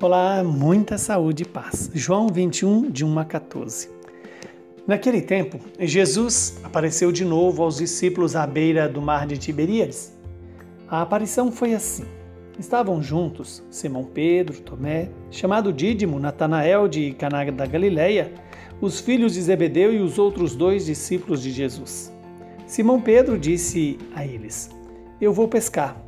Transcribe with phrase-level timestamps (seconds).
[0.00, 1.90] Olá, muita saúde e paz.
[1.92, 3.90] João 21, de 1 a 14.
[4.86, 10.16] Naquele tempo, Jesus apareceu de novo aos discípulos à beira do mar de Tiberíades.
[10.86, 12.04] A aparição foi assim.
[12.60, 18.32] Estavam juntos Simão Pedro, Tomé, chamado Dídimo, Natanael de Caná da Galileia,
[18.80, 22.14] os filhos de Zebedeu e os outros dois discípulos de Jesus.
[22.68, 24.70] Simão Pedro disse a eles:
[25.20, 26.00] Eu vou pescar.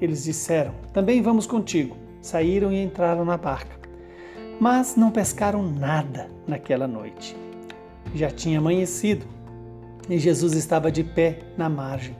[0.00, 3.76] Eles disseram: Também vamos contigo saíram e entraram na barca.
[4.60, 7.36] Mas não pescaram nada naquela noite.
[8.14, 9.26] Já tinha amanhecido
[10.08, 12.16] e Jesus estava de pé na margem.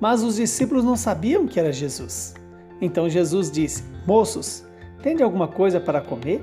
[0.00, 2.34] Mas os discípulos não sabiam que era Jesus.
[2.80, 4.64] Então Jesus disse: Moços,
[5.02, 6.42] tende alguma coisa para comer?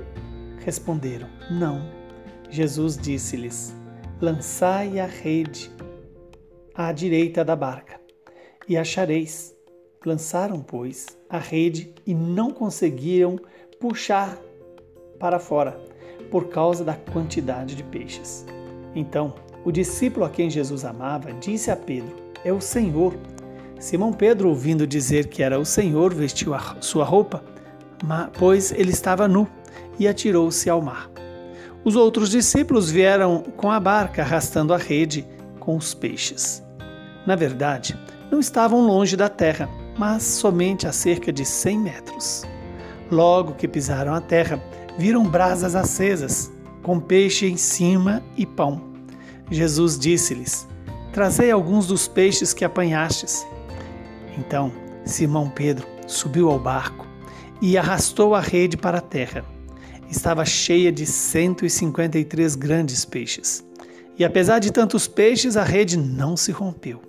[0.64, 1.98] Responderam: Não.
[2.50, 3.74] Jesus disse-lhes:
[4.20, 5.70] Lançai a rede
[6.74, 8.00] à direita da barca
[8.68, 9.57] e achareis.
[10.04, 13.38] Lançaram, pois, a rede e não conseguiam
[13.80, 14.38] puxar
[15.18, 15.78] para fora,
[16.30, 18.46] por causa da quantidade de peixes.
[18.94, 22.14] Então, o discípulo a quem Jesus amava disse a Pedro:
[22.44, 23.14] É o Senhor.
[23.78, 27.42] Simão Pedro, ouvindo dizer que era o Senhor, vestiu sua roupa,
[28.38, 29.48] pois ele estava nu,
[29.98, 31.10] e atirou-se ao mar.
[31.84, 35.26] Os outros discípulos vieram com a barca, arrastando a rede
[35.60, 36.62] com os peixes.
[37.26, 37.96] Na verdade,
[38.30, 42.44] não estavam longe da terra, mas somente a cerca de cem metros.
[43.10, 44.62] Logo que pisaram a terra,
[44.96, 48.80] viram brasas acesas, com peixe em cima e pão.
[49.50, 50.68] Jesus disse-lhes:
[51.12, 53.46] Trazei alguns dos peixes que apanhastes.
[54.38, 54.72] Então
[55.04, 57.06] Simão Pedro subiu ao barco
[57.60, 59.44] e arrastou a rede para a terra.
[60.10, 63.64] Estava cheia de 153 grandes peixes.
[64.18, 67.00] E apesar de tantos peixes, a rede não se rompeu.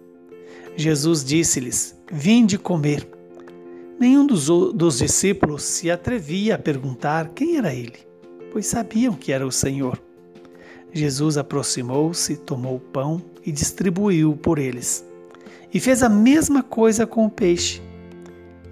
[0.75, 3.07] Jesus disse-lhes: Vinde comer.
[3.99, 7.99] Nenhum dos, dos discípulos se atrevia a perguntar quem era ele,
[8.51, 10.01] pois sabiam que era o Senhor.
[10.91, 15.05] Jesus aproximou-se, tomou o pão e distribuiu por eles.
[15.71, 17.79] E fez a mesma coisa com o peixe.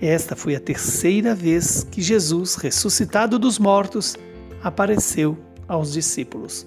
[0.01, 4.15] Esta foi a terceira vez que Jesus, ressuscitado dos mortos,
[4.63, 6.65] apareceu aos discípulos.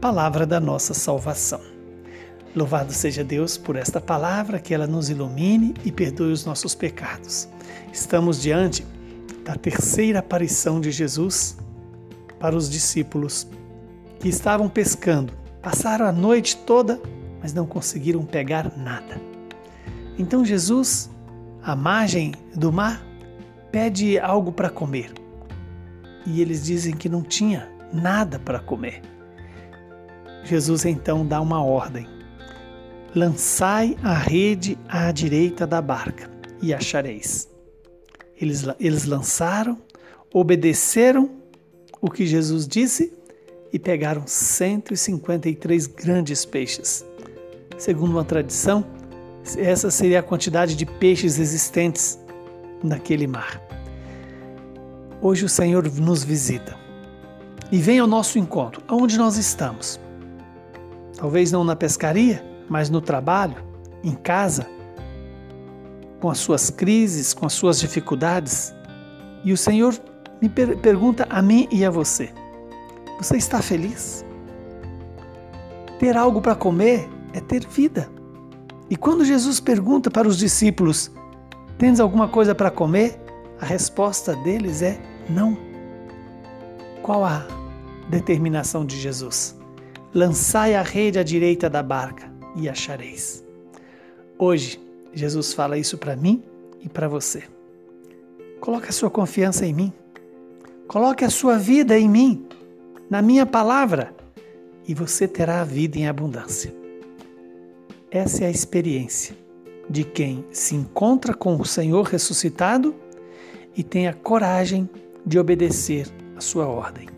[0.00, 1.75] Palavra da nossa salvação.
[2.56, 7.46] Louvado seja Deus por esta palavra, que ela nos ilumine e perdoe os nossos pecados.
[7.92, 8.82] Estamos diante
[9.44, 11.58] da terceira aparição de Jesus
[12.40, 13.46] para os discípulos
[14.18, 15.34] que estavam pescando.
[15.60, 16.98] Passaram a noite toda,
[17.42, 19.20] mas não conseguiram pegar nada.
[20.18, 21.10] Então Jesus,
[21.62, 23.04] à margem do mar,
[23.70, 25.12] pede algo para comer.
[26.24, 29.02] E eles dizem que não tinha nada para comer.
[30.42, 32.15] Jesus então dá uma ordem
[33.16, 37.48] Lançai a rede à direita da barca e achareis.
[38.38, 39.78] Eles, eles lançaram,
[40.34, 41.30] obedeceram
[41.98, 43.10] o que Jesus disse
[43.72, 47.06] e pegaram 153 grandes peixes.
[47.78, 48.84] Segundo uma tradição,
[49.56, 52.18] essa seria a quantidade de peixes existentes
[52.84, 53.62] naquele mar.
[55.22, 56.76] Hoje o Senhor nos visita
[57.72, 59.98] e vem ao nosso encontro, aonde nós estamos.
[61.16, 63.56] Talvez não na pescaria, mas no trabalho,
[64.02, 64.66] em casa,
[66.20, 68.74] com as suas crises, com as suas dificuldades.
[69.44, 69.94] E o Senhor
[70.40, 72.32] me per pergunta a mim e a você:
[73.18, 74.24] Você está feliz?
[75.98, 78.08] Ter algo para comer é ter vida.
[78.90, 81.10] E quando Jesus pergunta para os discípulos:
[81.78, 83.20] Tens alguma coisa para comer?
[83.60, 85.00] A resposta deles é
[85.30, 85.56] não.
[87.02, 87.46] Qual a
[88.10, 89.56] determinação de Jesus?
[90.12, 93.44] Lançai a rede à direita da barca e achareis.
[94.38, 94.80] Hoje,
[95.12, 96.42] Jesus fala isso para mim
[96.80, 97.44] e para você.
[98.60, 99.92] Coloque a sua confiança em mim.
[100.88, 102.46] Coloque a sua vida em mim,
[103.10, 104.14] na minha palavra,
[104.86, 106.74] e você terá a vida em abundância.
[108.10, 109.36] Essa é a experiência
[109.88, 112.94] de quem se encontra com o Senhor ressuscitado
[113.76, 114.88] e tem a coragem
[115.24, 116.06] de obedecer
[116.36, 117.08] a sua ordem.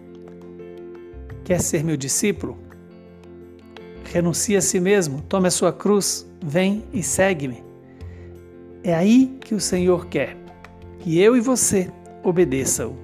[1.45, 2.59] Quer ser meu discípulo?
[4.13, 7.63] Renuncie a si mesmo, tome a sua cruz, vem e segue-me.
[8.83, 10.37] É aí que o Senhor quer
[10.99, 11.91] que eu e você
[12.23, 12.97] obedeçam.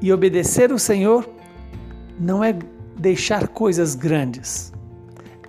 [0.00, 1.28] E obedecer o Senhor
[2.18, 2.56] não é
[2.96, 4.72] deixar coisas grandes,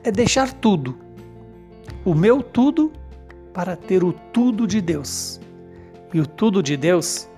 [0.04, 0.98] é deixar tudo,
[2.04, 2.92] o meu tudo,
[3.54, 5.40] para ter o tudo de Deus.
[6.14, 7.30] E o tudo de Deus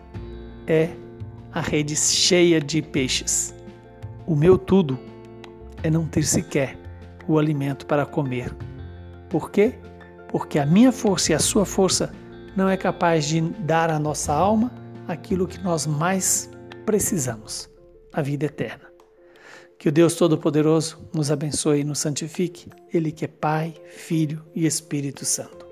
[0.68, 0.90] é
[1.52, 3.54] a rede cheia de peixes.
[4.26, 4.98] O meu tudo
[5.84, 6.83] é não ter sequer
[7.28, 8.56] o alimento para comer.
[9.30, 9.76] Por quê?
[10.28, 12.14] Porque a minha força e a sua força
[12.56, 14.72] não é capaz de dar à nossa alma
[15.08, 16.50] aquilo que nós mais
[16.86, 17.70] precisamos:
[18.12, 18.92] a vida eterna.
[19.78, 24.66] Que o Deus Todo-Poderoso nos abençoe e nos santifique, Ele que é Pai, Filho e
[24.66, 25.63] Espírito Santo.